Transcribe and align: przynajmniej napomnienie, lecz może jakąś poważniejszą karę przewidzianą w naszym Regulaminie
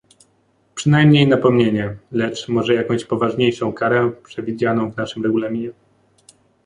przynajmniej 0.75 1.27
napomnienie, 1.27 1.95
lecz 2.11 2.47
może 2.49 2.73
jakąś 2.75 3.05
poważniejszą 3.05 3.73
karę 3.73 4.11
przewidzianą 4.23 4.91
w 4.91 4.97
naszym 4.97 5.23
Regulaminie 5.23 5.69